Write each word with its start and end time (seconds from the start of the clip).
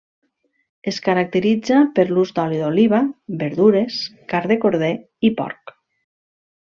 Es 0.91 0.97
caracteritza 1.07 1.81
per 1.99 2.05
l'ús 2.13 2.31
d'oli 2.39 2.61
d'oliva, 2.63 3.03
verdures, 3.43 4.01
carn 4.35 4.53
de 4.55 4.59
corder 4.65 4.93
i 5.31 5.33
porc. 5.43 5.77